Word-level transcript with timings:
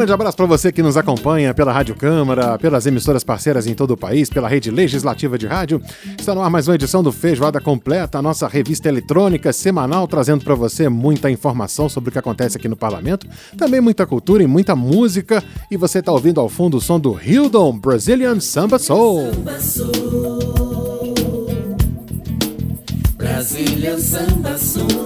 Grande 0.00 0.14
abraço 0.14 0.34
para 0.34 0.46
você 0.46 0.72
que 0.72 0.82
nos 0.82 0.96
acompanha 0.96 1.52
pela 1.52 1.74
Rádio 1.74 1.94
Câmara, 1.94 2.58
pelas 2.58 2.86
emissoras 2.86 3.22
parceiras 3.22 3.66
em 3.66 3.74
todo 3.74 3.90
o 3.90 3.96
país, 3.98 4.30
pela 4.30 4.48
rede 4.48 4.70
legislativa 4.70 5.36
de 5.36 5.46
rádio. 5.46 5.82
Está 6.18 6.34
no 6.34 6.40
ar 6.40 6.48
mais 6.48 6.66
uma 6.66 6.74
edição 6.74 7.02
do 7.02 7.12
Feijoada 7.12 7.60
Completa, 7.60 8.16
a 8.16 8.22
nossa 8.22 8.48
revista 8.48 8.88
eletrônica 8.88 9.52
semanal, 9.52 10.08
trazendo 10.08 10.42
para 10.42 10.54
você 10.54 10.88
muita 10.88 11.30
informação 11.30 11.86
sobre 11.86 12.08
o 12.08 12.12
que 12.12 12.18
acontece 12.18 12.56
aqui 12.56 12.66
no 12.66 12.76
parlamento, 12.76 13.26
também 13.58 13.78
muita 13.78 14.06
cultura 14.06 14.42
e 14.42 14.46
muita 14.46 14.74
música. 14.74 15.44
E 15.70 15.76
você 15.76 15.98
está 15.98 16.10
ouvindo 16.10 16.40
ao 16.40 16.48
fundo 16.48 16.78
o 16.78 16.80
som 16.80 16.98
do 16.98 17.20
Hildon 17.22 17.78
Brazilian 17.78 18.40
Samba 18.40 18.78
Soul. 18.78 19.34
Samba 19.34 19.60
Soul. 19.60 20.60
Brazilian 23.18 23.98
Samba 23.98 24.56
Soul. 24.56 24.99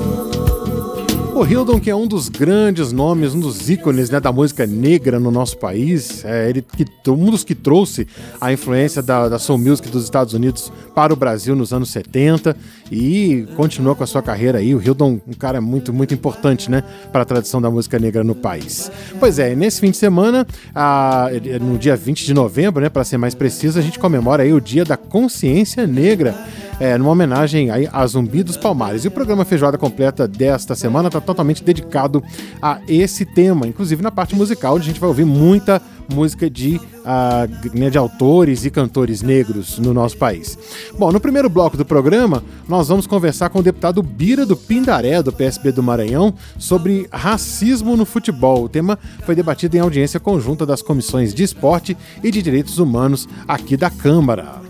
O 1.34 1.44
Hildon, 1.44 1.80
que 1.80 1.90
é 1.90 1.96
um 1.96 2.06
dos 2.06 2.28
grandes 2.28 2.92
nomes, 2.92 3.34
um 3.34 3.40
dos 3.40 3.68
ícones 3.68 4.08
né, 4.08 4.20
da 4.20 4.30
música 4.30 4.68
negra 4.68 5.18
no 5.18 5.32
nosso 5.32 5.58
país, 5.58 6.24
é 6.24 6.48
ele 6.48 6.62
que, 6.62 6.86
um 7.10 7.28
dos 7.28 7.42
que 7.42 7.56
trouxe 7.56 8.06
a 8.40 8.52
influência 8.52 9.02
da, 9.02 9.28
da 9.28 9.36
soul 9.36 9.58
music 9.58 9.88
dos 9.88 10.04
Estados 10.04 10.32
Unidos 10.32 10.72
para 10.94 11.12
o 11.12 11.16
Brasil 11.16 11.56
nos 11.56 11.72
anos 11.72 11.90
70 11.90 12.56
e 12.90 13.46
continuou 13.56 13.94
com 13.94 14.04
a 14.04 14.06
sua 14.06 14.22
carreira 14.22 14.58
aí. 14.58 14.74
O 14.74 14.80
Hildon, 14.80 15.20
um 15.26 15.32
cara 15.32 15.60
muito, 15.60 15.92
muito 15.92 16.14
importante 16.14 16.70
né, 16.70 16.82
para 17.12 17.22
a 17.22 17.24
tradição 17.24 17.60
da 17.60 17.70
música 17.70 17.98
negra 17.98 18.22
no 18.24 18.34
país. 18.34 18.90
Pois 19.18 19.38
é, 19.38 19.54
nesse 19.54 19.80
fim 19.80 19.90
de 19.90 19.96
semana, 19.96 20.46
a, 20.74 21.28
no 21.60 21.78
dia 21.78 21.96
20 21.96 22.24
de 22.24 22.34
novembro, 22.34 22.82
né, 22.82 22.88
para 22.88 23.04
ser 23.04 23.18
mais 23.18 23.34
preciso, 23.34 23.78
a 23.78 23.82
gente 23.82 23.98
comemora 23.98 24.42
aí 24.42 24.52
o 24.52 24.60
Dia 24.60 24.84
da 24.84 24.96
Consciência 24.96 25.86
Negra 25.86 26.34
é, 26.80 26.96
numa 26.98 27.10
homenagem 27.10 27.70
aí 27.70 27.88
a 27.92 28.06
Zumbi 28.06 28.42
dos 28.42 28.56
Palmares. 28.56 29.04
E 29.04 29.08
o 29.08 29.10
programa 29.10 29.44
Feijoada 29.44 29.78
Completa 29.78 30.26
desta 30.26 30.74
semana 30.74 31.08
está 31.08 31.20
totalmente 31.20 31.62
dedicado 31.62 32.22
a 32.60 32.80
esse 32.88 33.24
tema, 33.24 33.66
inclusive 33.66 34.02
na 34.02 34.10
parte 34.10 34.34
musical, 34.34 34.74
onde 34.74 34.84
a 34.84 34.86
gente 34.86 35.00
vai 35.00 35.08
ouvir 35.08 35.24
muita 35.24 35.80
música 36.12 36.48
de, 36.50 36.76
uh, 36.76 37.90
de 37.90 37.98
autores 37.98 38.64
e 38.64 38.70
cantores 38.70 39.22
negros 39.22 39.78
no 39.78 39.94
nosso 39.94 40.16
país. 40.16 40.58
Bom, 40.98 41.12
no 41.12 41.20
primeiro 41.20 41.48
bloco 41.48 41.76
do 41.76 41.84
programa, 41.84 42.42
nós 42.68 42.88
vamos 42.88 43.06
conversar 43.06 43.50
com 43.50 43.58
o 43.58 43.62
deputado 43.62 44.02
Bira 44.02 44.44
do 44.44 44.56
Pindaré, 44.56 45.22
do 45.22 45.32
PSB 45.32 45.72
do 45.72 45.82
Maranhão, 45.82 46.34
sobre 46.58 47.08
racismo 47.12 47.96
no 47.96 48.04
futebol. 48.04 48.64
O 48.64 48.68
tema 48.68 48.98
foi 49.24 49.34
debatido 49.34 49.76
em 49.76 49.80
audiência 49.80 50.20
conjunta 50.20 50.66
das 50.66 50.82
comissões 50.82 51.34
de 51.34 51.42
esporte 51.42 51.96
e 52.22 52.30
de 52.30 52.42
direitos 52.42 52.78
humanos 52.78 53.28
aqui 53.46 53.76
da 53.76 53.90
Câmara. 53.90 54.62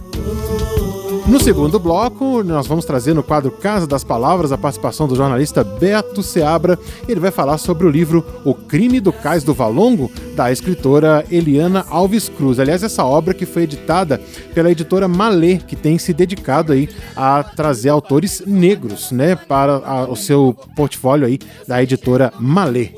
No 1.27 1.41
segundo 1.41 1.81
bloco, 1.81 2.43
nós 2.43 2.67
vamos 2.67 2.85
trazer 2.85 3.15
no 3.15 3.23
quadro 3.23 3.51
Casa 3.51 3.87
das 3.87 4.05
Palavras 4.05 4.53
a 4.53 4.59
participação 4.59 5.09
do 5.09 5.17
jornalista 5.17 5.65
Beto 5.65 6.23
Seabra. 6.23 6.79
Ele 7.09 7.19
vai 7.19 7.31
falar 7.31 7.57
sobre 7.57 7.87
o 7.87 7.91
livro 7.91 8.23
O 8.45 8.55
Crime 8.55 9.01
do 9.01 9.11
Cais 9.11 9.43
do 9.43 9.55
Valongo, 9.55 10.13
da 10.37 10.53
escritora 10.53 11.25
Eliana 11.31 11.87
Alves 11.89 12.29
Cruz. 12.29 12.61
Aliás, 12.61 12.83
essa 12.83 13.07
obra 13.07 13.33
que 13.33 13.47
foi 13.47 13.63
editada 13.63 14.21
pela 14.55 14.71
editora 14.71 15.09
Malê, 15.09 15.57
que 15.57 15.75
tem 15.75 15.97
se 15.97 16.13
dedicado 16.13 16.75
aí 16.75 16.91
a 17.17 17.43
trazer 17.43 17.89
autores 17.89 18.43
negros, 18.47 19.11
né, 19.11 19.35
para 19.35 19.77
a, 19.77 20.05
o 20.05 20.17
seu 20.17 20.55
portfólio 20.77 21.27
aí 21.27 21.39
da 21.67 21.83
editora 21.83 22.35
Malê. 22.39 22.91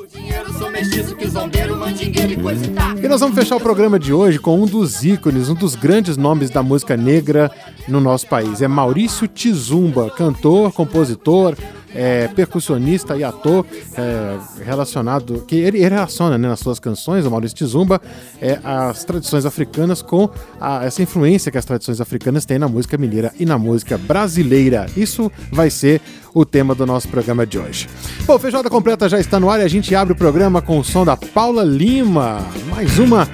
E 3.03 3.09
nós 3.09 3.21
vamos 3.21 3.37
fechar 3.37 3.57
o 3.57 3.61
programa 3.61 3.99
de 3.99 4.13
hoje 4.13 4.39
com 4.39 4.61
um 4.61 4.67
dos 4.67 5.05
ícones, 5.05 5.49
um 5.49 5.55
dos 5.55 5.75
grandes 5.75 6.17
nomes 6.17 6.51
da 6.51 6.63
música 6.63 6.97
negra 6.97 7.51
no 7.87 8.01
nosso 8.01 8.27
país. 8.27 8.61
É 8.61 8.69
Maurício 8.69 9.29
Tizumba, 9.29 10.11
cantor, 10.11 10.73
compositor, 10.73 11.55
é, 11.95 12.29
percussionista 12.29 13.17
e 13.17 13.25
ator 13.25 13.65
é, 13.97 14.39
relacionado, 14.65 15.45
que 15.47 15.57
ele, 15.57 15.79
ele 15.79 15.89
relaciona 15.89 16.37
né, 16.37 16.49
nas 16.49 16.61
suas 16.61 16.79
canções, 16.79 17.25
o 17.25 17.31
Maurício 17.31 17.57
Tizumba, 17.57 18.01
é, 18.41 18.59
as 18.63 19.05
tradições 19.05 19.47
africanas 19.47 20.03
com 20.03 20.29
a, 20.61 20.85
essa 20.85 21.03
influência 21.03 21.51
que 21.51 21.59
as 21.59 21.65
tradições 21.65 22.01
africanas 22.01 22.45
têm 22.45 22.59
na 22.59 22.69
música 22.69 22.97
mineira 22.97 23.33
e 23.39 23.47
na 23.47 23.59
música 23.59 23.97
brasileira. 23.99 24.87
Isso 24.97 25.31
vai 25.51 25.71
ser 25.71 26.01
o 26.35 26.45
tema 26.45 26.75
do 26.75 26.85
nosso 26.85 27.09
programa 27.09 27.47
de 27.47 27.59
hoje. 27.59 27.89
Bom, 28.27 28.39
Feijoada 28.39 28.69
Completa 28.69 29.09
já 29.09 29.19
está 29.19 29.41
no 29.41 29.49
ar 29.49 29.61
e 29.61 29.63
a 29.63 29.69
gente 29.69 29.95
abre 29.95 30.13
o 30.13 30.17
programa 30.17 30.61
com 30.61 30.79
o 30.79 30.85
som 30.85 31.05
da 31.05 31.17
Paula 31.17 31.65
Lima, 31.65 32.47
mais 32.69 32.99
uma 32.99 33.27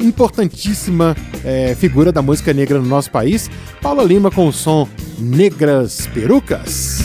importantíssima 0.00 1.16
é, 1.44 1.74
figura 1.74 2.10
da 2.10 2.22
música 2.22 2.52
negra 2.52 2.78
no 2.78 2.86
nosso 2.86 3.10
país. 3.10 3.50
Paula 3.82 4.02
Lima 4.02 4.30
com 4.30 4.48
o 4.48 4.52
som 4.52 4.88
Negras 5.18 6.06
Perucas. 6.14 7.00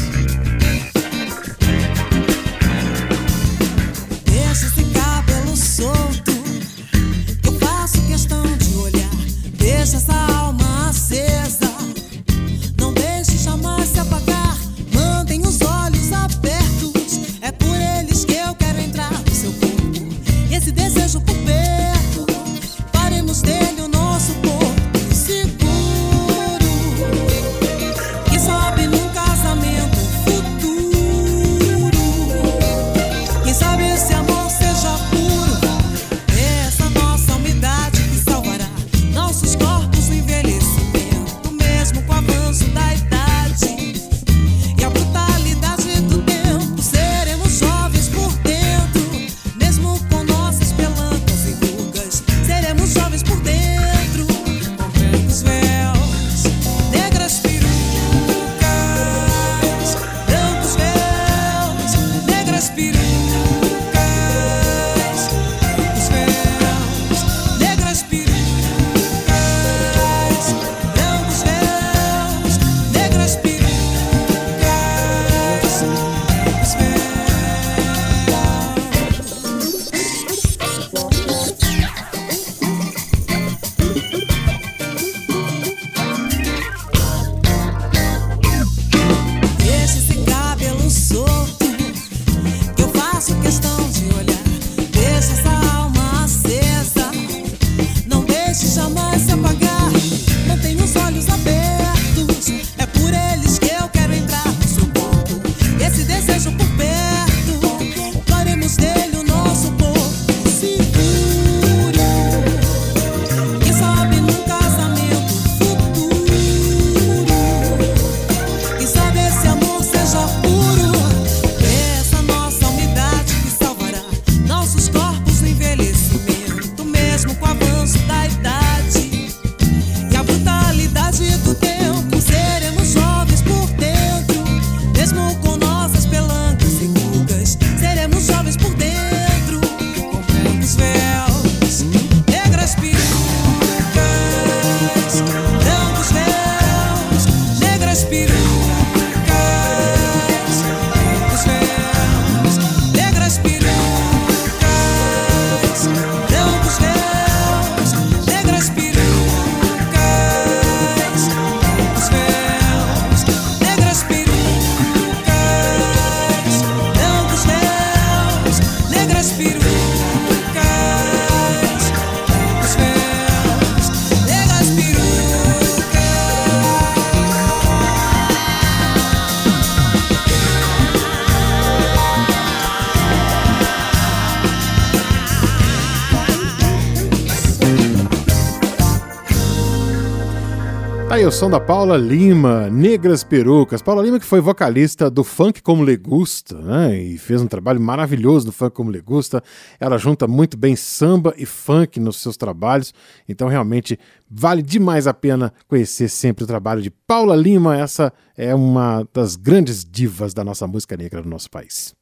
Aí 191.13 191.27
o 191.27 191.31
som 191.31 191.47
da 191.47 191.59
Paula 191.59 191.95
Lima, 191.95 192.71
Negras 192.71 193.23
Perucas. 193.23 193.83
Paula 193.83 194.01
Lima 194.01 194.19
que 194.19 194.25
foi 194.25 194.41
vocalista 194.41 195.11
do 195.11 195.23
Funk 195.23 195.61
Como 195.61 195.83
Le 195.83 195.95
Gusta, 195.95 196.57
né? 196.59 196.99
E 196.99 197.19
fez 197.19 197.39
um 197.39 197.45
trabalho 197.45 197.79
maravilhoso 197.79 198.47
no 198.47 198.51
Funk 198.51 198.75
Como 198.75 198.89
Le 198.89 198.99
Gusta. 198.99 199.43
Ela 199.79 199.99
junta 199.99 200.27
muito 200.27 200.57
bem 200.57 200.75
samba 200.75 201.31
e 201.37 201.45
funk 201.45 201.99
nos 201.99 202.17
seus 202.17 202.35
trabalhos. 202.35 202.95
Então 203.29 203.47
realmente 203.47 203.99
vale 204.27 204.63
demais 204.63 205.05
a 205.05 205.13
pena 205.13 205.53
conhecer 205.67 206.09
sempre 206.09 206.45
o 206.45 206.47
trabalho 206.47 206.81
de 206.81 206.89
Paula 206.89 207.35
Lima. 207.35 207.77
Essa 207.77 208.11
é 208.35 208.55
uma 208.55 209.07
das 209.13 209.35
grandes 209.35 209.85
divas 209.85 210.33
da 210.33 210.43
nossa 210.43 210.65
música 210.65 210.97
negra 210.97 211.21
no 211.21 211.29
nosso 211.29 211.47
país. 211.51 211.93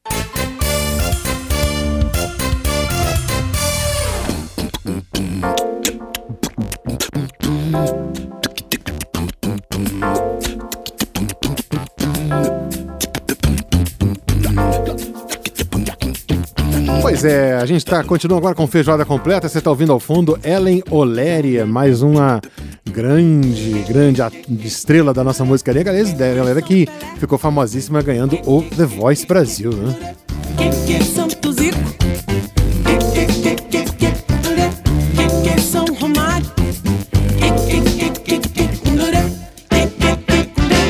Pois 17.21 17.31
é, 17.31 17.53
a 17.53 17.65
gente 17.67 17.77
está 17.77 18.03
continuando 18.03 18.39
agora 18.39 18.55
com 18.55 18.65
feijoada 18.65 19.05
completa. 19.05 19.47
Você 19.47 19.59
está 19.59 19.69
ouvindo 19.69 19.91
ao 19.91 19.99
fundo 19.99 20.39
Ellen 20.43 20.81
Oléria, 20.89 21.67
mais 21.67 22.01
uma 22.01 22.41
grande, 22.89 23.85
grande 23.87 24.23
estrela 24.65 25.13
da 25.13 25.23
nossa 25.23 25.45
música 25.45 25.71
negra. 25.71 25.91
Aliás, 25.93 26.11
galera 26.13 26.59
que 26.63 26.87
ficou 27.19 27.37
famosíssima 27.37 28.01
ganhando 28.01 28.39
o 28.43 28.63
The 28.63 28.85
Voice 28.87 29.27
Brasil, 29.27 29.69
né? 29.69 30.15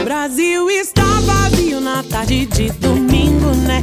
Brasil 0.06 0.70
está 0.70 1.20
vazio 1.26 1.82
na 1.82 2.02
tarde 2.04 2.46
de 2.46 2.72
domingo, 2.72 3.50
né? 3.68 3.82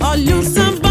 Olha 0.00 0.36
o 0.38 0.42
sambão, 0.42 0.87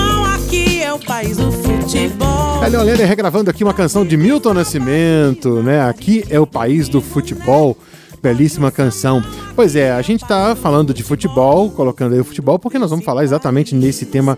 é 1.18 1.44
o 1.44 1.52
futebol. 1.52 2.80
Oleira 2.80 3.04
regravando 3.04 3.50
aqui 3.50 3.64
uma 3.64 3.74
canção 3.74 4.06
de 4.06 4.16
Milton 4.16 4.54
Nascimento, 4.54 5.64
né? 5.64 5.82
Aqui 5.82 6.24
é 6.30 6.40
o 6.40 6.46
país 6.46 6.88
do 6.88 7.02
futebol 7.02 7.76
belíssima 8.22 8.72
canção. 8.72 9.24
Pois 9.56 9.76
é, 9.76 9.92
a 9.92 10.02
gente 10.04 10.22
está 10.22 10.56
falando 10.56 10.94
de 10.94 11.02
futebol, 11.02 11.72
colocando 11.72 12.14
aí 12.14 12.20
o 12.20 12.24
futebol, 12.24 12.60
porque 12.60 12.78
nós 12.78 12.92
vamos 12.92 13.04
falar 13.04 13.24
exatamente 13.24 13.74
nesse 13.74 14.06
tema, 14.06 14.36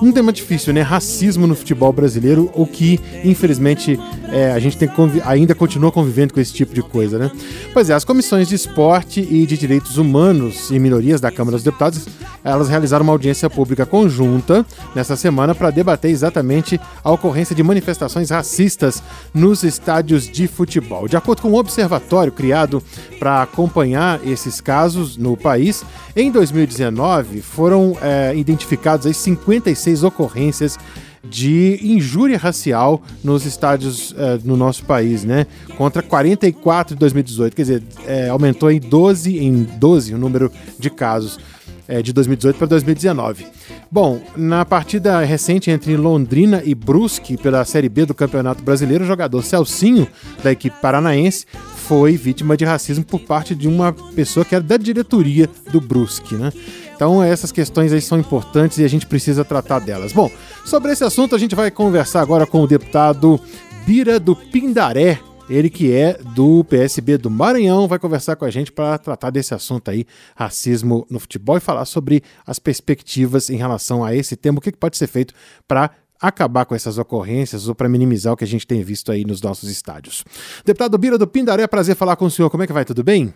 um 0.00 0.10
tema 0.10 0.32
difícil, 0.32 0.72
né? 0.72 0.80
Racismo 0.80 1.46
no 1.46 1.54
futebol 1.54 1.92
brasileiro, 1.92 2.50
o 2.54 2.66
que, 2.66 2.98
infelizmente, 3.22 4.00
é, 4.32 4.50
a 4.50 4.58
gente 4.58 4.78
tem 4.78 4.88
ainda 5.24 5.54
continua 5.54 5.92
convivendo 5.92 6.32
com 6.32 6.40
esse 6.40 6.52
tipo 6.52 6.74
de 6.74 6.82
coisa, 6.82 7.18
né? 7.18 7.30
Pois 7.74 7.90
é, 7.90 7.94
as 7.94 8.04
comissões 8.04 8.48
de 8.48 8.54
esporte 8.54 9.20
e 9.20 9.44
de 9.44 9.58
direitos 9.58 9.98
humanos 9.98 10.70
e 10.70 10.78
minorias 10.78 11.20
da 11.20 11.30
Câmara 11.30 11.56
dos 11.56 11.62
Deputados, 11.62 12.08
elas 12.42 12.68
realizaram 12.68 13.04
uma 13.04 13.12
audiência 13.12 13.50
pública 13.50 13.84
conjunta 13.84 14.64
nessa 14.94 15.16
semana 15.16 15.54
para 15.54 15.70
debater 15.70 16.10
exatamente 16.10 16.80
a 17.04 17.12
ocorrência 17.12 17.54
de 17.54 17.62
manifestações 17.62 18.30
racistas 18.30 19.02
nos 19.34 19.62
estádios 19.62 20.26
de 20.26 20.48
futebol. 20.48 21.06
De 21.06 21.16
acordo 21.16 21.42
com 21.42 21.50
um 21.50 21.56
observatório 21.56 22.32
criado 22.32 22.82
para 23.18 23.42
acompanhar 23.42 24.18
esses 24.26 24.62
casos 24.62 25.18
no 25.18 25.36
país, 25.36 25.84
em 26.16 26.30
2019 26.30 27.42
foram 27.42 27.96
é, 28.00 28.34
identificados 28.34 29.06
aí 29.06 29.12
56 29.12 30.02
ocorrências 30.04 30.78
de 31.24 31.78
injúria 31.82 32.36
racial 32.36 33.02
nos 33.22 33.46
estádios 33.46 34.14
é, 34.16 34.38
no 34.44 34.56
nosso 34.56 34.84
país, 34.84 35.24
né? 35.24 35.46
Contra 35.76 36.02
44 36.02 36.94
em 36.94 36.98
2018, 36.98 37.56
quer 37.56 37.62
dizer, 37.62 37.82
é, 38.06 38.28
aumentou 38.28 38.70
em 38.70 38.80
12 38.80 39.38
em 39.38 39.62
12 39.62 40.14
o 40.14 40.18
número 40.18 40.50
de 40.78 40.90
casos 40.90 41.38
é, 41.86 42.02
de 42.02 42.12
2018 42.12 42.56
para 42.56 42.66
2019. 42.66 43.46
Bom, 43.90 44.20
na 44.36 44.64
partida 44.64 45.20
recente 45.20 45.70
entre 45.70 45.96
Londrina 45.96 46.62
e 46.64 46.74
Brusque 46.74 47.36
pela 47.36 47.64
Série 47.64 47.88
B 47.88 48.06
do 48.06 48.14
Campeonato 48.14 48.62
Brasileiro, 48.62 49.04
o 49.04 49.06
jogador 49.06 49.42
Celcinho, 49.42 50.08
da 50.42 50.50
equipe 50.50 50.76
paranaense, 50.80 51.46
foi 51.92 52.16
vítima 52.16 52.56
de 52.56 52.64
racismo 52.64 53.04
por 53.04 53.20
parte 53.20 53.54
de 53.54 53.68
uma 53.68 53.92
pessoa 53.92 54.46
que 54.46 54.54
era 54.54 54.64
da 54.64 54.78
diretoria 54.78 55.46
do 55.70 55.78
Brusque, 55.78 56.34
né? 56.36 56.50
Então 56.94 57.22
essas 57.22 57.52
questões 57.52 57.92
aí 57.92 58.00
são 58.00 58.18
importantes 58.18 58.78
e 58.78 58.84
a 58.84 58.88
gente 58.88 59.06
precisa 59.06 59.44
tratar 59.44 59.78
delas. 59.78 60.10
Bom, 60.10 60.30
sobre 60.64 60.90
esse 60.92 61.04
assunto 61.04 61.34
a 61.34 61.38
gente 61.38 61.54
vai 61.54 61.70
conversar 61.70 62.22
agora 62.22 62.46
com 62.46 62.62
o 62.62 62.66
deputado 62.66 63.38
Bira 63.84 64.18
do 64.18 64.34
Pindaré, 64.34 65.20
ele 65.50 65.68
que 65.68 65.92
é 65.92 66.18
do 66.34 66.64
PSB 66.64 67.18
do 67.18 67.28
Maranhão, 67.28 67.86
vai 67.86 67.98
conversar 67.98 68.36
com 68.36 68.46
a 68.46 68.50
gente 68.50 68.72
para 68.72 68.96
tratar 68.96 69.28
desse 69.28 69.52
assunto 69.52 69.90
aí, 69.90 70.06
racismo 70.34 71.06
no 71.10 71.20
futebol, 71.20 71.58
e 71.58 71.60
falar 71.60 71.84
sobre 71.84 72.22
as 72.46 72.58
perspectivas 72.58 73.50
em 73.50 73.56
relação 73.56 74.02
a 74.02 74.14
esse 74.14 74.34
tema, 74.34 74.58
o 74.58 74.62
que 74.62 74.72
pode 74.72 74.96
ser 74.96 75.08
feito 75.08 75.34
para 75.68 75.90
acabar 76.22 76.64
com 76.64 76.74
essas 76.74 76.96
ocorrências 76.96 77.68
ou 77.68 77.74
para 77.74 77.88
minimizar 77.88 78.32
o 78.32 78.36
que 78.36 78.44
a 78.44 78.46
gente 78.46 78.66
tem 78.66 78.82
visto 78.82 79.10
aí 79.10 79.24
nos 79.24 79.42
nossos 79.42 79.68
estádios. 79.68 80.24
Deputado 80.64 80.96
Bira 80.96 81.18
do 81.18 81.26
Pindaré, 81.26 81.66
prazer 81.66 81.96
falar 81.96 82.14
com 82.14 82.26
o 82.26 82.30
senhor. 82.30 82.48
Como 82.48 82.62
é 82.62 82.66
que 82.66 82.72
vai? 82.72 82.84
Tudo 82.84 83.02
bem? 83.02 83.34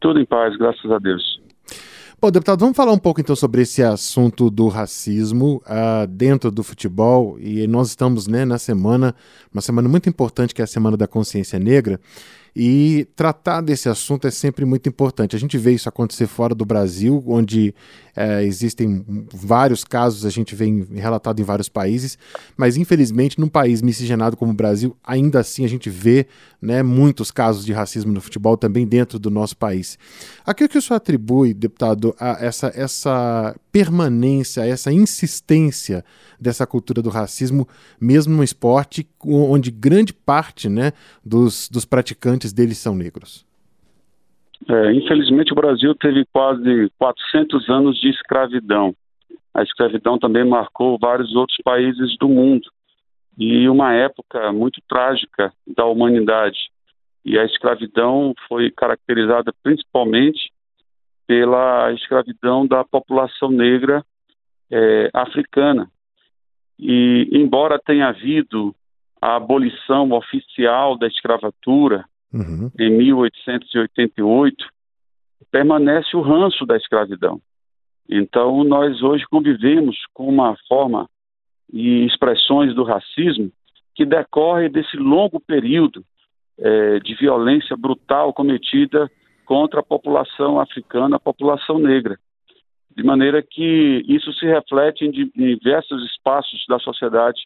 Tudo 0.00 0.18
em 0.18 0.26
paz, 0.26 0.56
graças 0.58 0.90
a 0.90 0.98
Deus. 0.98 1.40
Bom, 2.20 2.30
deputado, 2.30 2.60
vamos 2.60 2.76
falar 2.76 2.92
um 2.92 2.98
pouco 2.98 3.20
então 3.20 3.36
sobre 3.36 3.60
esse 3.60 3.82
assunto 3.82 4.50
do 4.50 4.68
racismo 4.68 5.62
uh, 5.66 6.06
dentro 6.06 6.50
do 6.50 6.62
futebol. 6.62 7.38
E 7.38 7.66
nós 7.66 7.88
estamos 7.88 8.26
né, 8.26 8.44
na 8.44 8.58
semana, 8.58 9.14
uma 9.52 9.60
semana 9.60 9.86
muito 9.86 10.08
importante 10.08 10.54
que 10.54 10.62
é 10.62 10.64
a 10.64 10.66
Semana 10.66 10.96
da 10.96 11.06
Consciência 11.06 11.58
Negra. 11.58 12.00
E 12.58 13.06
tratar 13.14 13.60
desse 13.60 13.86
assunto 13.86 14.26
é 14.26 14.30
sempre 14.30 14.64
muito 14.64 14.88
importante. 14.88 15.36
A 15.36 15.38
gente 15.38 15.58
vê 15.58 15.74
isso 15.74 15.90
acontecer 15.90 16.26
fora 16.26 16.54
do 16.54 16.64
Brasil, 16.64 17.22
onde 17.26 17.74
é, 18.16 18.42
existem 18.42 19.04
vários 19.30 19.84
casos, 19.84 20.24
a 20.24 20.30
gente 20.30 20.54
vê 20.54 20.64
relatado 20.94 21.38
em 21.38 21.44
vários 21.44 21.68
países, 21.68 22.16
mas 22.56 22.78
infelizmente 22.78 23.38
num 23.38 23.48
país 23.48 23.82
miscigenado 23.82 24.38
como 24.38 24.52
o 24.52 24.54
Brasil, 24.54 24.96
ainda 25.04 25.40
assim 25.40 25.66
a 25.66 25.68
gente 25.68 25.90
vê 25.90 26.26
né, 26.60 26.82
muitos 26.82 27.30
casos 27.30 27.62
de 27.66 27.74
racismo 27.74 28.10
no 28.10 28.22
futebol 28.22 28.56
também 28.56 28.86
dentro 28.86 29.18
do 29.18 29.30
nosso 29.30 29.54
país. 29.54 29.98
Aquilo 30.46 30.70
que 30.70 30.78
o 30.78 30.82
senhor 30.82 30.96
atribui, 30.96 31.52
deputado, 31.52 32.16
a 32.18 32.38
essa, 32.40 32.72
essa 32.74 33.54
permanência, 33.70 34.66
essa 34.66 34.90
insistência 34.90 36.02
dessa 36.40 36.66
cultura 36.66 37.02
do 37.02 37.10
racismo, 37.10 37.68
mesmo 38.00 38.34
no 38.34 38.42
esporte, 38.42 39.06
onde 39.22 39.70
grande 39.70 40.14
parte 40.14 40.68
né, 40.68 40.92
dos, 41.24 41.68
dos 41.68 41.84
praticantes 41.84 42.45
deles 42.52 42.78
são 42.78 42.94
negros? 42.94 43.46
É, 44.68 44.92
infelizmente, 44.92 45.52
o 45.52 45.56
Brasil 45.56 45.94
teve 45.94 46.24
quase 46.32 46.90
400 46.98 47.68
anos 47.68 48.00
de 48.00 48.08
escravidão. 48.08 48.94
A 49.54 49.62
escravidão 49.62 50.18
também 50.18 50.44
marcou 50.44 50.98
vários 50.98 51.34
outros 51.34 51.58
países 51.64 52.16
do 52.18 52.28
mundo 52.28 52.68
e 53.38 53.68
uma 53.68 53.92
época 53.92 54.52
muito 54.52 54.80
trágica 54.88 55.52
da 55.66 55.84
humanidade. 55.84 56.58
E 57.24 57.38
a 57.38 57.44
escravidão 57.44 58.34
foi 58.48 58.70
caracterizada 58.70 59.52
principalmente 59.62 60.50
pela 61.26 61.92
escravidão 61.92 62.66
da 62.66 62.84
população 62.84 63.50
negra 63.50 64.04
é, 64.70 65.10
africana. 65.12 65.90
E, 66.78 67.28
embora 67.32 67.80
tenha 67.84 68.08
havido 68.08 68.74
a 69.20 69.36
abolição 69.36 70.12
oficial 70.12 70.96
da 70.96 71.06
escravatura 71.06 72.04
uhum. 72.32 72.70
em 72.78 72.90
1888, 72.96 74.64
permanece 75.50 76.16
o 76.16 76.20
ranço 76.20 76.64
da 76.66 76.76
escravidão. 76.76 77.40
Então, 78.08 78.62
nós 78.64 79.02
hoje 79.02 79.24
convivemos 79.28 79.96
com 80.14 80.28
uma 80.28 80.56
forma 80.68 81.08
e 81.72 82.06
expressões 82.06 82.74
do 82.74 82.84
racismo 82.84 83.50
que 83.94 84.04
decorre 84.04 84.68
desse 84.68 84.96
longo 84.96 85.40
período 85.40 86.04
é, 86.58 87.00
de 87.00 87.14
violência 87.14 87.76
brutal 87.76 88.32
cometida 88.32 89.10
contra 89.44 89.80
a 89.80 89.82
população 89.82 90.60
africana, 90.60 91.16
a 91.16 91.20
população 91.20 91.78
negra. 91.78 92.18
De 92.96 93.02
maneira 93.02 93.42
que 93.42 94.02
isso 94.08 94.32
se 94.34 94.46
reflete 94.46 95.04
em, 95.04 95.10
diversos 95.10 96.02
espaços 96.10 96.64
da 96.68 96.78
sociedade 96.78 97.42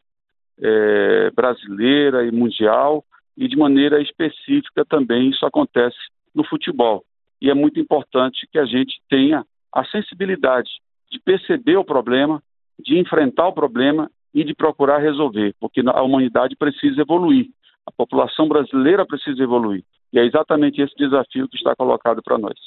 é, 0.62 1.30
brasileira 1.30 2.24
e 2.24 2.30
mundial, 2.30 3.04
e 3.40 3.48
de 3.48 3.56
maneira 3.56 4.02
específica 4.02 4.84
também 4.84 5.30
isso 5.30 5.46
acontece 5.46 5.96
no 6.34 6.44
futebol. 6.44 7.02
E 7.40 7.48
é 7.48 7.54
muito 7.54 7.80
importante 7.80 8.46
que 8.52 8.58
a 8.58 8.66
gente 8.66 9.00
tenha 9.08 9.46
a 9.74 9.84
sensibilidade 9.86 10.68
de 11.10 11.18
perceber 11.18 11.78
o 11.78 11.84
problema, 11.84 12.42
de 12.78 12.98
enfrentar 12.98 13.48
o 13.48 13.52
problema 13.54 14.10
e 14.34 14.44
de 14.44 14.54
procurar 14.54 14.98
resolver, 14.98 15.54
porque 15.58 15.80
a 15.80 16.02
humanidade 16.02 16.54
precisa 16.54 17.00
evoluir, 17.00 17.46
a 17.86 17.90
população 17.90 18.46
brasileira 18.46 19.06
precisa 19.06 19.42
evoluir. 19.42 19.82
E 20.12 20.18
é 20.18 20.26
exatamente 20.26 20.82
esse 20.82 20.94
desafio 20.96 21.48
que 21.48 21.56
está 21.56 21.74
colocado 21.74 22.20
para 22.22 22.36
nós. 22.36 22.58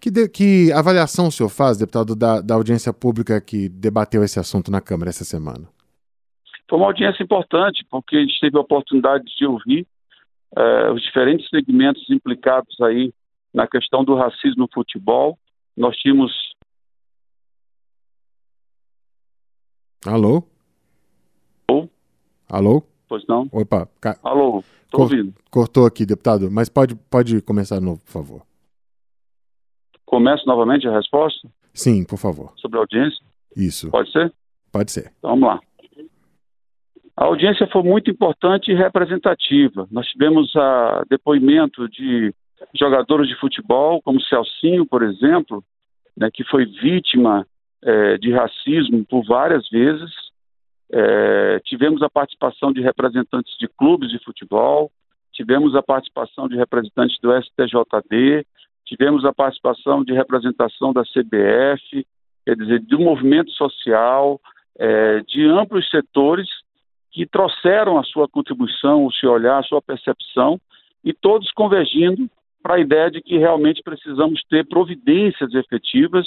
Que, 0.00 0.10
de, 0.10 0.28
que, 0.28 0.70
avaliação 0.72 1.26
o 1.26 1.32
senhor 1.32 1.48
faz, 1.48 1.78
deputado, 1.78 2.14
da, 2.14 2.40
da 2.40 2.54
audiência 2.54 2.92
pública 2.92 3.40
que 3.40 3.68
debateu 3.68 4.22
esse 4.22 4.38
assunto 4.38 4.70
na 4.70 4.80
Câmara 4.80 5.08
essa 5.08 5.24
semana? 5.24 5.66
Foi 6.68 6.78
uma 6.78 6.86
audiência 6.86 7.22
importante, 7.22 7.84
porque 7.90 8.16
a 8.16 8.20
gente 8.20 8.38
teve 8.38 8.56
a 8.56 8.60
oportunidade 8.60 9.24
de 9.36 9.46
ouvir 9.46 9.86
eh, 10.56 10.90
os 10.92 11.02
diferentes 11.02 11.48
segmentos 11.48 12.08
implicados 12.10 12.80
aí 12.80 13.12
na 13.52 13.66
questão 13.66 14.04
do 14.04 14.14
racismo 14.14 14.62
no 14.62 14.68
futebol. 14.72 15.38
Nós 15.76 15.96
tínhamos. 15.96 16.32
Alô? 20.06 20.44
Alô? 21.68 21.88
Alô? 22.48 22.82
Pois 23.08 23.26
não? 23.26 23.48
Opa. 23.52 23.88
Ca... 24.00 24.18
Alô, 24.22 24.62
estou 24.84 25.02
ouvindo. 25.02 25.34
Cortou 25.50 25.86
aqui, 25.86 26.04
deputado, 26.04 26.50
mas 26.50 26.68
pode, 26.68 26.94
pode 26.94 27.40
começar 27.42 27.78
de 27.78 27.84
novo, 27.84 28.00
por 28.04 28.12
favor. 28.12 28.42
Começo 30.04 30.46
novamente 30.46 30.86
a 30.86 30.94
resposta? 30.94 31.48
Sim, 31.72 32.04
por 32.04 32.18
favor. 32.18 32.52
Sobre 32.56 32.78
a 32.78 32.80
audiência? 32.80 33.24
Isso. 33.56 33.90
Pode 33.90 34.12
ser? 34.12 34.32
Pode 34.70 34.92
ser. 34.92 35.12
Então, 35.18 35.30
vamos 35.30 35.48
lá. 35.48 35.60
A 37.16 37.26
audiência 37.26 37.66
foi 37.68 37.82
muito 37.82 38.10
importante 38.10 38.72
e 38.72 38.74
representativa. 38.74 39.86
Nós 39.90 40.06
tivemos 40.08 40.54
a 40.56 40.60
ah, 41.00 41.04
depoimento 41.08 41.88
de 41.88 42.34
jogadores 42.74 43.28
de 43.28 43.36
futebol, 43.36 44.02
como 44.02 44.20
Celcinho, 44.20 44.84
por 44.84 45.02
exemplo, 45.02 45.62
né, 46.16 46.28
que 46.32 46.42
foi 46.44 46.64
vítima 46.64 47.46
é, 47.82 48.18
de 48.18 48.32
racismo 48.32 49.04
por 49.04 49.24
várias 49.24 49.68
vezes. 49.68 50.10
É, 50.92 51.60
tivemos 51.64 52.02
a 52.02 52.10
participação 52.10 52.72
de 52.72 52.80
representantes 52.80 53.56
de 53.58 53.68
clubes 53.68 54.10
de 54.10 54.18
futebol, 54.18 54.90
tivemos 55.32 55.74
a 55.76 55.82
participação 55.82 56.48
de 56.48 56.56
representantes 56.56 57.18
do 57.20 57.30
STJD, 57.32 58.44
tivemos 58.86 59.24
a 59.24 59.32
participação 59.32 60.02
de 60.02 60.12
representação 60.12 60.92
da 60.92 61.02
CBF, 61.02 62.06
quer 62.44 62.56
dizer, 62.56 62.80
do 62.80 62.98
movimento 62.98 63.50
social, 63.52 64.40
é, 64.78 65.20
de 65.20 65.44
amplos 65.44 65.88
setores 65.90 66.48
que 67.14 67.24
trouxeram 67.24 67.96
a 67.96 68.02
sua 68.02 68.28
contribuição, 68.28 69.06
o 69.06 69.12
seu 69.12 69.30
olhar, 69.30 69.60
a 69.60 69.62
sua 69.62 69.80
percepção, 69.80 70.60
e 71.04 71.12
todos 71.12 71.50
convergindo 71.52 72.28
para 72.60 72.74
a 72.74 72.80
ideia 72.80 73.08
de 73.08 73.22
que 73.22 73.38
realmente 73.38 73.82
precisamos 73.84 74.42
ter 74.50 74.66
providências 74.66 75.54
efetivas 75.54 76.26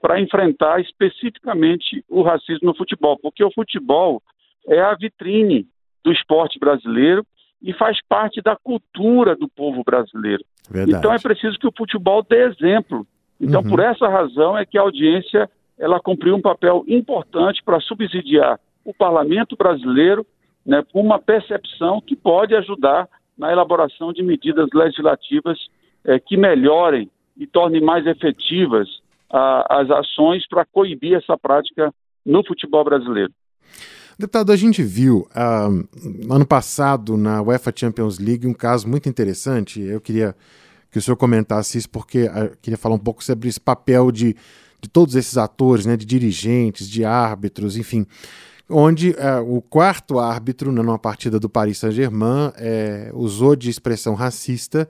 para 0.00 0.18
enfrentar 0.18 0.80
especificamente 0.80 2.02
o 2.08 2.22
racismo 2.22 2.68
no 2.68 2.74
futebol, 2.74 3.18
porque 3.18 3.44
o 3.44 3.52
futebol 3.52 4.22
é 4.66 4.80
a 4.80 4.94
vitrine 4.94 5.66
do 6.02 6.10
esporte 6.10 6.58
brasileiro 6.58 7.24
e 7.62 7.74
faz 7.74 7.98
parte 8.08 8.40
da 8.40 8.56
cultura 8.56 9.36
do 9.36 9.48
povo 9.48 9.82
brasileiro. 9.84 10.42
Verdade. 10.70 10.98
Então 10.98 11.12
é 11.12 11.18
preciso 11.18 11.58
que 11.58 11.66
o 11.66 11.72
futebol 11.76 12.22
dê 12.22 12.44
exemplo. 12.44 13.06
Então, 13.38 13.60
uhum. 13.60 13.68
por 13.68 13.80
essa 13.80 14.08
razão 14.08 14.56
é 14.56 14.64
que 14.64 14.78
a 14.78 14.82
audiência 14.82 15.50
ela 15.78 16.00
cumpriu 16.00 16.34
um 16.34 16.40
papel 16.40 16.82
importante 16.88 17.62
para 17.62 17.80
subsidiar 17.80 18.58
o 18.84 18.92
parlamento 18.92 19.56
brasileiro 19.56 20.26
né, 20.64 20.82
com 20.92 21.00
uma 21.00 21.18
percepção 21.18 22.00
que 22.00 22.16
pode 22.16 22.54
ajudar 22.54 23.08
na 23.36 23.52
elaboração 23.52 24.12
de 24.12 24.22
medidas 24.22 24.68
legislativas 24.72 25.58
eh, 26.04 26.18
que 26.18 26.36
melhorem 26.36 27.10
e 27.36 27.46
tornem 27.46 27.82
mais 27.82 28.06
efetivas 28.06 28.88
a, 29.30 29.80
as 29.80 29.90
ações 29.90 30.46
para 30.48 30.64
coibir 30.64 31.14
essa 31.14 31.36
prática 31.36 31.92
no 32.24 32.44
futebol 32.46 32.84
brasileiro. 32.84 33.32
Deputado, 34.16 34.52
a 34.52 34.56
gente 34.56 34.82
viu 34.82 35.26
uh, 35.34 36.32
ano 36.32 36.46
passado 36.46 37.16
na 37.16 37.42
UEFA 37.42 37.72
Champions 37.74 38.20
League 38.20 38.46
um 38.46 38.54
caso 38.54 38.88
muito 38.88 39.08
interessante. 39.08 39.80
Eu 39.80 40.00
queria 40.00 40.36
que 40.88 40.98
o 40.98 41.02
senhor 41.02 41.16
comentasse 41.16 41.76
isso 41.76 41.90
porque 41.90 42.26
uh, 42.26 42.56
queria 42.62 42.78
falar 42.78 42.94
um 42.94 43.00
pouco 43.00 43.24
sobre 43.24 43.48
esse 43.48 43.60
papel 43.60 44.12
de, 44.12 44.36
de 44.80 44.88
todos 44.88 45.16
esses 45.16 45.36
atores, 45.36 45.84
né, 45.84 45.96
de 45.96 46.06
dirigentes, 46.06 46.88
de 46.88 47.04
árbitros, 47.04 47.76
enfim 47.76 48.06
onde 48.68 49.14
é, 49.18 49.38
o 49.38 49.60
quarto 49.60 50.18
árbitro, 50.18 50.72
né, 50.72 50.82
numa 50.82 50.98
partida 50.98 51.38
do 51.38 51.48
Paris 51.48 51.78
Saint-Germain, 51.78 52.52
é, 52.56 53.10
usou 53.14 53.54
de 53.54 53.70
expressão 53.70 54.14
racista 54.14 54.88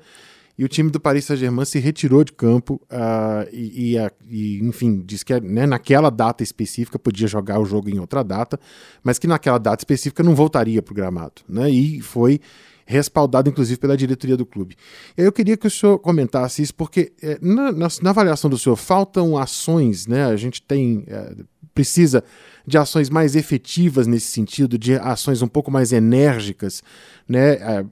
e 0.57 0.65
o 0.65 0.69
time 0.69 0.91
do 0.91 1.01
Paris 1.01 1.25
Saint-Germain 1.25 1.65
se 1.65 1.81
retirou 1.81 2.23
de 2.23 2.33
campo 2.33 2.81
uh, 2.85 3.49
e, 3.53 3.97
e, 3.97 4.11
e, 4.29 4.65
enfim, 4.65 5.03
disse 5.05 5.25
que 5.25 5.39
né, 5.41 5.67
naquela 5.67 6.11
data 6.11 6.45
específica 6.45 6.97
podia 6.97 7.27
jogar 7.27 7.59
o 7.59 7.65
jogo 7.65 7.91
em 7.91 7.99
outra 7.99 8.23
data, 8.23 8.59
mas 9.03 9.19
que 9.19 9.27
naquela 9.27 9.59
data 9.59 9.81
específica 9.81 10.23
não 10.23 10.35
voltaria 10.35 10.81
para 10.81 10.93
o 10.93 10.95
gramado. 10.95 11.43
Né, 11.49 11.69
e 11.71 12.01
foi 12.01 12.41
respaldado 12.87 13.49
inclusive 13.49 13.81
pela 13.81 13.97
diretoria 13.97 14.37
do 14.37 14.47
clube. 14.47 14.77
Eu 15.17 15.33
queria 15.33 15.57
que 15.57 15.67
o 15.67 15.71
senhor 15.71 15.99
comentasse 15.99 16.63
isso, 16.63 16.75
porque 16.75 17.13
é, 17.21 17.39
na, 17.41 17.73
na, 17.73 17.89
na, 18.03 18.11
avaliação 18.11 18.49
do 18.51 18.59
senhor 18.59 18.77
faltam 18.77 19.37
ações, 19.39 20.07
né? 20.07 20.27
A 20.27 20.37
gente 20.37 20.61
tem, 20.63 21.05
é, 21.07 21.35
precisa 21.75 22.23
de 22.67 22.79
ações 22.79 23.11
mais 23.11 23.37
efetivas 23.37 24.07
nesse 24.07 24.27
sentido, 24.27 24.79
de 24.79 24.95
ações 24.95 25.43
um 25.43 25.49
pouco 25.49 25.71
mais 25.71 25.93
enérgicas, 25.93 26.83
né, 27.29 27.55
é, 27.55 27.85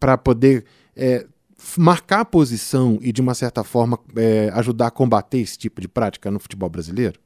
para 0.00 0.16
poder 0.16 0.64
é, 0.96 1.26
marcar 1.78 2.20
a 2.20 2.24
posição 2.24 2.98
e, 3.02 3.12
de 3.12 3.20
uma 3.20 3.34
certa 3.34 3.62
forma, 3.62 3.98
é, 4.16 4.50
ajudar 4.54 4.86
a 4.86 4.90
combater 4.90 5.38
esse 5.38 5.58
tipo 5.58 5.80
de 5.80 5.88
prática 5.88 6.30
no 6.30 6.40
futebol 6.40 6.68
brasileiro? 6.70 7.18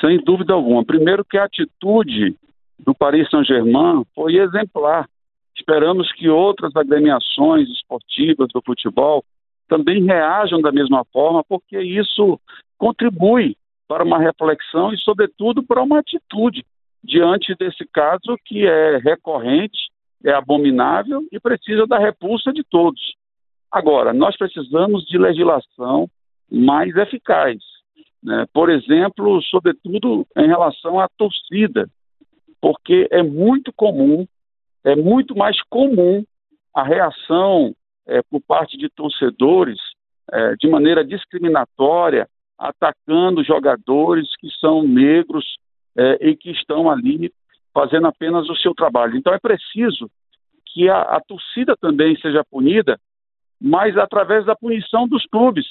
Sem 0.00 0.22
dúvida 0.24 0.52
alguma. 0.52 0.84
Primeiro 0.84 1.24
que 1.24 1.38
a 1.38 1.44
atitude 1.44 2.36
do 2.78 2.94
Paris 2.94 3.28
Saint-Germain 3.30 4.04
foi 4.14 4.36
exemplar. 4.36 5.08
Esperamos 5.56 6.12
que 6.12 6.28
outras 6.28 6.74
agremiações 6.76 7.68
esportivas 7.68 8.48
do 8.52 8.60
futebol 8.60 9.24
também 9.68 10.04
reajam 10.04 10.60
da 10.60 10.70
mesma 10.70 11.04
forma, 11.12 11.42
porque 11.44 11.80
isso 11.80 12.38
contribui 12.76 13.56
para 13.86 14.04
uma 14.04 14.18
reflexão 14.18 14.92
e, 14.92 14.98
sobretudo, 14.98 15.62
para 15.62 15.82
uma 15.82 15.98
atitude 15.98 16.64
diante 17.02 17.54
desse 17.54 17.86
caso 17.92 18.36
que 18.44 18.66
é 18.66 18.98
recorrente, 18.98 19.90
é 20.24 20.32
abominável 20.32 21.22
e 21.30 21.38
precisa 21.38 21.86
da 21.86 21.98
repulsa 21.98 22.52
de 22.52 22.64
todos. 22.64 23.00
Agora, 23.70 24.12
nós 24.12 24.36
precisamos 24.36 25.04
de 25.04 25.18
legislação 25.18 26.08
mais 26.50 26.94
eficaz. 26.96 27.58
Né? 28.22 28.46
Por 28.52 28.70
exemplo, 28.70 29.42
sobretudo 29.42 30.26
em 30.36 30.46
relação 30.46 30.98
à 30.98 31.08
torcida, 31.08 31.88
porque 32.60 33.06
é 33.10 33.22
muito 33.22 33.72
comum, 33.72 34.26
é 34.82 34.96
muito 34.96 35.36
mais 35.36 35.60
comum 35.64 36.24
a 36.74 36.82
reação 36.82 37.74
é, 38.06 38.22
por 38.22 38.40
parte 38.40 38.78
de 38.78 38.88
torcedores 38.88 39.78
é, 40.32 40.56
de 40.56 40.68
maneira 40.68 41.04
discriminatória 41.04 42.26
atacando 42.58 43.44
jogadores 43.44 44.28
que 44.38 44.48
são 44.60 44.82
negros 44.82 45.44
é, 45.96 46.28
e 46.28 46.36
que 46.36 46.50
estão 46.50 46.90
ali 46.90 47.32
fazendo 47.72 48.06
apenas 48.06 48.48
o 48.48 48.56
seu 48.56 48.74
trabalho. 48.74 49.16
Então 49.16 49.34
é 49.34 49.38
preciso 49.38 50.10
que 50.66 50.88
a, 50.88 51.00
a 51.00 51.20
torcida 51.20 51.76
também 51.76 52.16
seja 52.20 52.44
punida, 52.50 52.98
mas 53.60 53.96
através 53.96 54.44
da 54.44 54.56
punição 54.56 55.06
dos 55.06 55.24
clubes. 55.26 55.66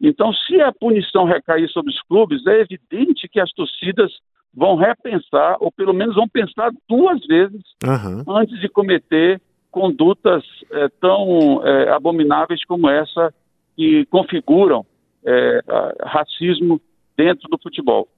Então, 0.00 0.32
se 0.32 0.60
a 0.60 0.72
punição 0.72 1.24
recair 1.24 1.68
sobre 1.70 1.92
os 1.92 2.02
clubes, 2.02 2.44
é 2.46 2.60
evidente 2.60 3.28
que 3.28 3.40
as 3.40 3.50
torcidas 3.52 4.12
vão 4.52 4.76
repensar, 4.76 5.56
ou 5.60 5.72
pelo 5.72 5.92
menos 5.92 6.14
vão 6.14 6.28
pensar 6.28 6.70
duas 6.88 7.24
vezes 7.26 7.62
uhum. 7.84 8.36
antes 8.36 8.58
de 8.60 8.68
cometer 8.68 9.40
condutas 9.70 10.44
é, 10.70 10.88
tão 11.00 11.66
é, 11.66 11.90
abomináveis 11.90 12.64
como 12.64 12.88
essa 12.88 13.34
que 13.76 14.06
configuram 14.06 14.86
é, 15.24 15.60
racismo 16.02 16.80
dentro 17.16 17.48
do 17.48 17.58
futebol. 17.62 18.08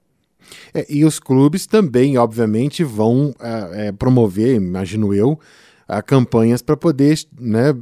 É, 0.73 0.85
e 0.89 1.03
os 1.03 1.19
clubes 1.19 1.65
também, 1.65 2.17
obviamente, 2.17 2.83
vão 2.83 3.33
é, 3.39 3.87
é 3.87 3.91
promover, 3.91 4.55
imagino 4.55 5.13
eu, 5.13 5.39
campanhas 6.05 6.61
para 6.61 6.75
poder 6.75 7.15
né, 7.39 7.73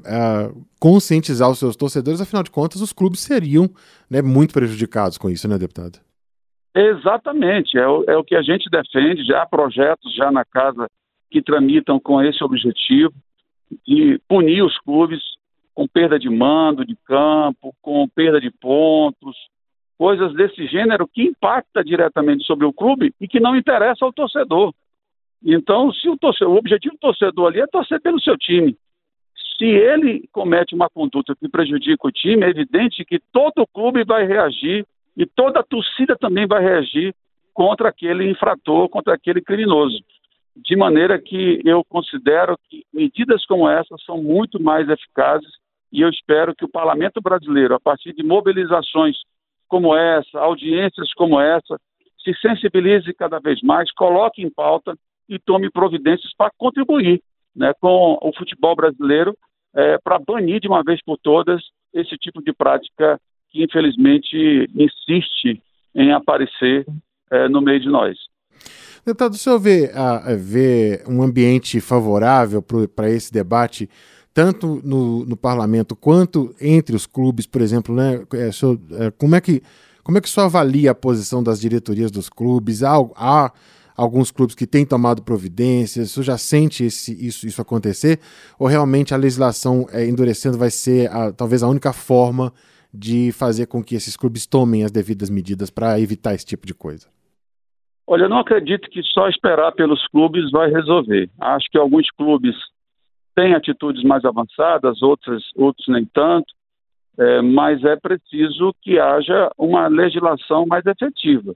conscientizar 0.79 1.49
os 1.49 1.57
seus 1.57 1.75
torcedores. 1.75 2.21
Afinal 2.21 2.43
de 2.43 2.51
contas, 2.51 2.79
os 2.79 2.93
clubes 2.93 3.21
seriam 3.21 3.67
né, 4.09 4.21
muito 4.21 4.53
prejudicados 4.53 5.17
com 5.17 5.27
isso, 5.27 5.47
né, 5.47 5.57
deputado? 5.57 5.99
Exatamente, 6.75 7.77
é 7.77 7.87
o, 7.87 8.03
é 8.05 8.17
o 8.17 8.23
que 8.23 8.35
a 8.35 8.41
gente 8.41 8.69
defende. 8.69 9.25
Já 9.25 9.41
há 9.41 9.45
projetos 9.45 10.13
já 10.13 10.29
na 10.29 10.43
casa 10.43 10.87
que 11.31 11.41
tramitam 11.41 11.99
com 11.99 12.21
esse 12.21 12.43
objetivo 12.43 13.13
de 13.87 14.19
punir 14.27 14.61
os 14.61 14.77
clubes 14.79 15.19
com 15.75 15.85
perda 15.85 16.17
de 16.17 16.29
mando 16.29 16.85
de 16.85 16.95
campo, 17.05 17.75
com 17.81 18.07
perda 18.07 18.39
de 18.39 18.49
pontos, 18.49 19.35
coisas 19.97 20.33
desse 20.33 20.65
gênero 20.67 21.07
que 21.07 21.21
impacta 21.21 21.83
diretamente 21.83 22.45
sobre 22.45 22.65
o 22.65 22.73
clube 22.73 23.13
e 23.19 23.27
que 23.27 23.41
não 23.41 23.55
interessa 23.55 24.05
ao 24.05 24.13
torcedor. 24.13 24.73
Então, 25.43 25.91
se 25.91 26.09
o, 26.09 26.17
torcedor, 26.17 26.53
o 26.53 26.57
objetivo 26.57 26.95
do 26.95 26.99
torcedor 26.99 27.47
ali 27.47 27.59
é 27.59 27.67
torcer 27.67 28.01
pelo 28.01 28.21
seu 28.21 28.37
time. 28.37 28.75
Se 29.57 29.65
ele 29.65 30.27
comete 30.31 30.73
uma 30.73 30.89
conduta 30.89 31.35
que 31.35 31.47
prejudica 31.47 32.07
o 32.07 32.11
time, 32.11 32.45
é 32.45 32.49
evidente 32.49 33.05
que 33.05 33.19
todo 33.31 33.59
o 33.61 33.67
clube 33.67 34.03
vai 34.03 34.25
reagir 34.25 34.85
e 35.15 35.25
toda 35.25 35.59
a 35.59 35.63
torcida 35.63 36.15
também 36.15 36.47
vai 36.47 36.63
reagir 36.63 37.13
contra 37.53 37.89
aquele 37.89 38.29
infrator, 38.29 38.89
contra 38.89 39.13
aquele 39.13 39.41
criminoso. 39.41 40.03
De 40.57 40.75
maneira 40.75 41.19
que 41.19 41.61
eu 41.65 41.83
considero 41.83 42.57
que 42.69 42.85
medidas 42.93 43.45
como 43.45 43.69
essa 43.69 43.95
são 44.05 44.21
muito 44.21 44.61
mais 44.61 44.89
eficazes 44.89 45.49
e 45.95 46.01
eu 46.01 46.09
espero 46.09 46.53
que 46.53 46.65
o 46.65 46.69
parlamento 46.69 47.21
brasileiro, 47.21 47.73
a 47.73 47.79
partir 47.79 48.13
de 48.13 48.21
mobilizações 48.21 49.15
como 49.65 49.95
essa, 49.95 50.39
audiências 50.39 51.13
como 51.13 51.39
essa, 51.39 51.79
se 52.21 52.33
sensibilize 52.41 53.13
cada 53.13 53.39
vez 53.39 53.61
mais, 53.61 53.89
coloque 53.93 54.41
em 54.41 54.49
pauta 54.49 54.93
e 55.29 55.39
tome 55.39 55.71
providências 55.71 56.33
para 56.37 56.51
contribuir 56.57 57.21
né, 57.55 57.71
com 57.79 58.19
o 58.21 58.33
futebol 58.37 58.75
brasileiro 58.75 59.37
é, 59.73 59.97
para 59.99 60.19
banir 60.19 60.59
de 60.59 60.67
uma 60.67 60.83
vez 60.83 61.01
por 61.01 61.17
todas 61.17 61.61
esse 61.93 62.17
tipo 62.17 62.43
de 62.43 62.51
prática 62.51 63.17
que, 63.49 63.63
infelizmente, 63.63 64.69
insiste 64.75 65.61
em 65.95 66.11
aparecer 66.11 66.85
é, 67.31 67.47
no 67.47 67.61
meio 67.61 67.79
de 67.79 67.87
nós. 67.87 68.17
Deputado, 69.05 69.33
o 69.33 69.37
senhor 69.37 69.59
vê, 69.59 69.91
uh, 69.93 70.37
vê 70.37 71.03
um 71.07 71.21
ambiente 71.21 71.79
favorável 71.79 72.61
para 72.61 73.09
esse 73.09 73.31
debate, 73.31 73.87
tanto 74.35 74.81
no, 74.83 75.25
no, 75.25 75.37
parlamento 75.37 75.95
quanto 75.95 76.53
entre 76.59 76.93
os 76.93 77.07
clubes, 77.07 77.47
por 77.47 77.61
exemplo, 77.61 77.95
né? 77.95 78.21
É, 78.33 78.49
é, 79.05 79.11
como, 79.11 79.33
é 79.33 79.39
que, 79.39 79.63
como 80.03 80.17
é 80.17 80.21
que 80.21 80.29
avalia 80.37 80.91
a 80.91 80.95
posição 80.95 81.41
das 81.41 81.61
diretorias 81.61 82.11
dos 82.11 82.27
clubes? 82.27 82.83
Há, 82.83 82.97
há 83.15 83.53
alguns 83.95 84.31
clubes 84.31 84.53
que 84.53 84.67
têm 84.67 84.85
tomado 84.85 85.23
providências? 85.23 86.11
Senhor 86.11 86.25
já 86.25 86.37
sente 86.37 86.83
esse, 86.83 87.13
isso, 87.25 87.47
isso 87.47 87.61
acontecer? 87.61 88.19
Ou 88.59 88.67
realmente 88.67 89.13
a 89.13 89.17
legislação 89.17 89.87
é, 89.89 90.05
endurecendo 90.05 90.57
vai 90.57 90.69
ser 90.69 91.09
a, 91.09 91.31
talvez 91.31 91.63
a 91.63 91.69
única 91.69 91.93
forma 91.93 92.51
de 92.93 93.31
fazer 93.31 93.67
com 93.67 93.81
que 93.81 93.95
esses 93.95 94.17
clubes 94.17 94.45
tomem 94.45 94.83
as 94.83 94.91
devidas 94.91 95.29
medidas 95.29 95.69
para 95.69 95.97
evitar 95.97 96.35
esse 96.35 96.45
tipo 96.45 96.67
de 96.67 96.73
coisa? 96.73 97.07
Olha, 98.05 98.23
eu 98.23 98.29
não 98.29 98.39
acredito 98.39 98.89
que 98.89 99.01
só 99.01 99.29
esperar 99.29 99.71
pelos 99.71 100.05
clubes 100.09 100.51
vai 100.51 100.69
resolver. 100.69 101.29
Acho 101.39 101.69
que 101.71 101.77
alguns 101.77 102.11
clubes 102.11 102.53
têm 103.35 103.53
atitudes 103.53 104.03
mais 104.03 104.23
avançadas, 104.23 105.01
outros, 105.01 105.51
outros 105.55 105.87
nem 105.87 106.05
tanto, 106.05 106.53
é, 107.17 107.41
mas 107.41 107.83
é 107.83 107.95
preciso 107.95 108.73
que 108.81 108.99
haja 108.99 109.51
uma 109.57 109.87
legislação 109.87 110.65
mais 110.65 110.85
efetiva. 110.85 111.53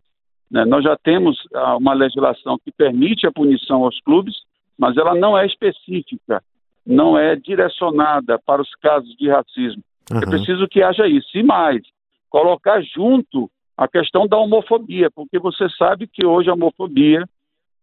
Né? 0.51 0.65
Nós 0.65 0.83
já 0.83 0.95
temos 0.97 1.37
ah, 1.53 1.77
uma 1.77 1.93
legislação 1.93 2.57
que 2.63 2.71
permite 2.71 3.25
a 3.25 3.31
punição 3.31 3.83
aos 3.83 3.99
clubes, 4.01 4.35
mas 4.77 4.97
ela 4.97 5.15
não 5.15 5.37
é 5.37 5.45
específica, 5.45 6.41
não 6.85 7.17
é 7.17 7.35
direcionada 7.35 8.39
para 8.45 8.61
os 8.61 8.73
casos 8.75 9.15
de 9.17 9.29
racismo. 9.29 9.83
Uhum. 10.11 10.19
É 10.19 10.25
preciso 10.25 10.67
que 10.67 10.81
haja 10.81 11.07
isso. 11.07 11.37
E 11.37 11.43
mais, 11.43 11.81
colocar 12.29 12.81
junto 12.81 13.49
a 13.77 13.87
questão 13.87 14.27
da 14.27 14.37
homofobia, 14.37 15.09
porque 15.11 15.39
você 15.39 15.69
sabe 15.77 16.07
que 16.07 16.25
hoje 16.25 16.49
a 16.49 16.53
homofobia 16.53 17.27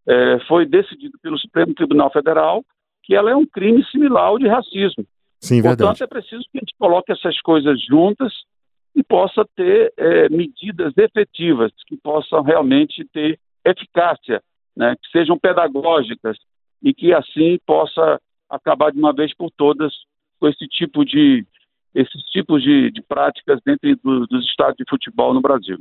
é, 0.07 0.38
foi 0.47 0.66
decidido 0.66 1.18
pelo 1.23 1.38
Supremo 1.38 1.75
Tribunal 1.75 2.11
Federal 2.11 2.64
que 3.07 3.14
ela 3.14 3.31
é 3.31 3.37
um 3.37 3.47
crime 3.47 3.85
similar 3.87 4.25
ao 4.25 4.38
de 4.38 4.49
racismo. 4.49 5.07
Sim, 5.40 5.62
Portanto, 5.62 5.79
verdade. 5.79 6.03
é 6.03 6.07
preciso 6.07 6.42
que 6.51 6.59
a 6.59 6.61
gente 6.61 6.75
coloque 6.79 7.12
essas 7.12 7.40
coisas 7.40 7.81
juntas 7.85 8.33
e 8.95 9.03
possa 9.03 9.47
ter 9.55 9.92
é, 9.97 10.29
medidas 10.29 10.92
efetivas 10.97 11.71
que 11.87 11.97
possam 11.97 12.42
realmente 12.42 13.07
ter 13.12 13.38
eficácia, 13.64 14.42
né, 14.77 14.97
que 15.01 15.11
sejam 15.11 15.38
pedagógicas 15.38 16.37
e 16.83 16.92
que 16.92 17.12
assim 17.12 17.59
possa 17.64 18.21
acabar 18.51 18.90
de 18.90 18.99
uma 18.99 19.12
vez 19.12 19.35
por 19.35 19.51
todas 19.51 19.92
com 20.40 20.49
esse 20.49 20.66
tipo 20.66 21.05
de 21.05 21.47
esses 21.95 22.23
tipos 22.25 22.62
de, 22.62 22.90
de 22.90 23.01
práticas 23.01 23.59
dentro 23.64 23.97
do, 24.05 24.27
dos 24.27 24.45
estados 24.45 24.77
de 24.77 24.85
futebol 24.88 25.33
no 25.33 25.40
Brasil. 25.40 25.79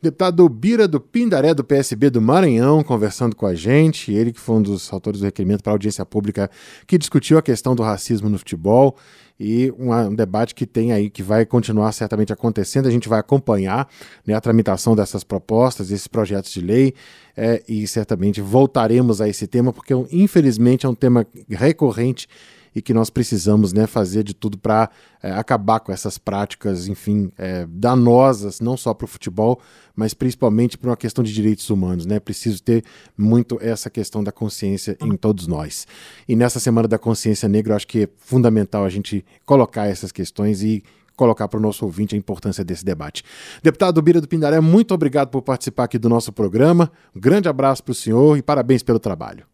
Deputado 0.00 0.46
Bira 0.48 0.86
do 0.86 1.00
Pindaré, 1.00 1.54
do 1.54 1.64
PSB 1.64 2.10
do 2.10 2.20
Maranhão, 2.20 2.82
conversando 2.82 3.34
com 3.34 3.46
a 3.46 3.54
gente. 3.54 4.12
Ele 4.12 4.32
que 4.32 4.40
foi 4.40 4.56
um 4.56 4.62
dos 4.62 4.92
autores 4.92 5.20
do 5.20 5.24
requerimento 5.24 5.62
para 5.62 5.72
audiência 5.72 6.04
pública 6.04 6.50
que 6.86 6.98
discutiu 6.98 7.38
a 7.38 7.42
questão 7.42 7.74
do 7.74 7.82
racismo 7.82 8.28
no 8.28 8.38
futebol 8.38 8.96
e 9.38 9.72
um, 9.78 10.14
debate 10.14 10.54
que 10.54 10.66
tem 10.66 10.92
aí, 10.92 11.10
que 11.10 11.22
vai 11.22 11.44
continuar 11.44 11.92
certamente 11.92 12.32
acontecendo. 12.32 12.86
A 12.86 12.90
gente 12.90 13.08
vai 13.08 13.20
acompanhar 13.20 13.88
né, 14.26 14.34
a 14.34 14.40
tramitação 14.40 14.94
dessas 14.94 15.24
propostas, 15.24 15.90
esses 15.90 16.06
projetos 16.06 16.52
de 16.52 16.60
lei, 16.60 16.94
é, 17.36 17.62
e 17.68 17.86
certamente 17.86 18.40
voltaremos 18.40 19.20
a 19.20 19.28
esse 19.28 19.46
tema, 19.46 19.72
porque 19.72 19.92
infelizmente 20.10 20.86
é 20.86 20.88
um 20.88 20.94
tema 20.94 21.26
recorrente 21.50 22.28
e 22.76 22.82
que 22.82 22.92
nós 22.92 23.08
precisamos 23.08 23.72
né, 23.72 23.86
fazer 23.86 24.22
de 24.22 24.34
tudo 24.34 24.58
para 24.58 24.90
é, 25.22 25.32
acabar 25.32 25.80
com 25.80 25.90
essas 25.90 26.18
práticas, 26.18 26.86
enfim, 26.86 27.32
é, 27.38 27.66
danosas, 27.66 28.60
não 28.60 28.76
só 28.76 28.92
para 28.92 29.06
o 29.06 29.08
futebol, 29.08 29.58
mas 29.96 30.12
principalmente 30.12 30.76
para 30.76 30.90
uma 30.90 30.96
questão 30.96 31.24
de 31.24 31.32
direitos 31.32 31.70
humanos. 31.70 32.04
Né? 32.04 32.20
Preciso 32.20 32.62
ter 32.62 32.84
muito 33.16 33.56
essa 33.62 33.88
questão 33.88 34.22
da 34.22 34.30
consciência 34.30 34.94
em 35.00 35.16
todos 35.16 35.46
nós. 35.46 35.86
E 36.28 36.36
nessa 36.36 36.60
Semana 36.60 36.86
da 36.86 36.98
Consciência 36.98 37.48
Negra, 37.48 37.72
eu 37.72 37.76
acho 37.76 37.86
que 37.86 38.02
é 38.02 38.08
fundamental 38.18 38.84
a 38.84 38.90
gente 38.90 39.24
colocar 39.46 39.86
essas 39.86 40.12
questões 40.12 40.62
e 40.62 40.84
colocar 41.16 41.48
para 41.48 41.58
o 41.58 41.62
nosso 41.62 41.82
ouvinte 41.82 42.14
a 42.14 42.18
importância 42.18 42.62
desse 42.62 42.84
debate. 42.84 43.22
Deputado 43.62 44.02
Bira 44.02 44.20
do 44.20 44.28
Pindaré, 44.28 44.60
muito 44.60 44.92
obrigado 44.92 45.30
por 45.30 45.40
participar 45.40 45.84
aqui 45.84 45.98
do 45.98 46.10
nosso 46.10 46.30
programa. 46.30 46.90
Um 47.16 47.20
grande 47.20 47.48
abraço 47.48 47.82
para 47.82 47.92
o 47.92 47.94
senhor 47.94 48.36
e 48.36 48.42
parabéns 48.42 48.82
pelo 48.82 48.98
trabalho. 48.98 49.46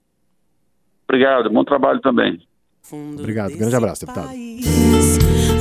Obrigado, 1.09 1.49
bom 1.49 1.63
trabalho 1.63 2.01
também. 2.01 2.43
Obrigado, 2.91 3.57
grande 3.57 3.77
abraço, 3.77 4.05
deputado. 4.05 4.29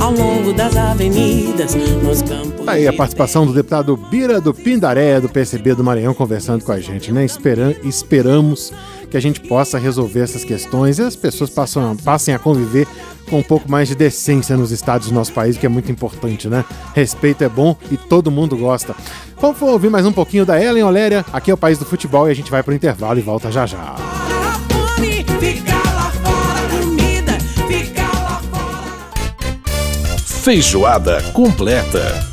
Ao 0.00 0.10
longo 0.10 0.52
das 0.52 0.76
avenidas, 0.76 1.74
nos 1.74 2.20
campos. 2.20 2.66
Tá 2.66 2.72
aí 2.72 2.86
a 2.86 2.92
participação 2.92 3.46
do 3.46 3.54
deputado 3.54 3.96
Bira 3.96 4.40
do 4.40 4.52
Pindaré, 4.52 5.20
do 5.20 5.28
PCB 5.28 5.74
do 5.74 5.84
Maranhão, 5.84 6.12
conversando 6.12 6.64
com 6.64 6.72
a 6.72 6.80
gente, 6.80 7.12
né? 7.12 7.24
Esperam, 7.24 7.74
esperamos 7.84 8.72
que 9.10 9.16
a 9.16 9.20
gente 9.20 9.40
possa 9.40 9.78
resolver 9.78 10.20
essas 10.20 10.44
questões 10.44 10.98
e 10.98 11.02
as 11.02 11.14
pessoas 11.14 11.48
passam, 11.48 11.96
passem 11.96 12.34
a 12.34 12.38
conviver 12.38 12.86
com 13.30 13.38
um 13.38 13.42
pouco 13.42 13.70
mais 13.70 13.88
de 13.88 13.94
decência 13.94 14.56
nos 14.56 14.72
estados 14.72 15.08
do 15.08 15.14
nosso 15.14 15.32
país, 15.32 15.56
que 15.56 15.64
é 15.64 15.68
muito 15.68 15.90
importante, 15.90 16.48
né? 16.48 16.64
Respeito 16.94 17.44
é 17.44 17.48
bom 17.48 17.76
e 17.90 17.96
todo 17.96 18.30
mundo 18.30 18.56
gosta. 18.56 18.94
Vamos 19.40 19.62
ouvir 19.62 19.90
mais 19.90 20.04
um 20.04 20.12
pouquinho 20.12 20.44
da 20.44 20.60
Ellen 20.60 20.82
Oléria. 20.82 21.24
Aqui 21.32 21.50
é 21.50 21.54
o 21.54 21.56
País 21.56 21.78
do 21.78 21.84
Futebol 21.84 22.28
e 22.28 22.32
a 22.32 22.34
gente 22.34 22.50
vai 22.50 22.62
pro 22.62 22.74
intervalo 22.74 23.18
e 23.18 23.22
volta 23.22 23.50
já 23.50 23.64
já. 23.64 23.94
Feijoada 30.42 31.22
completa. 31.32 32.31